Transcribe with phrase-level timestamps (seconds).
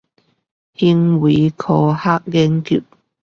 [0.03, 0.03] 行為
[1.51, 2.81] 科學研究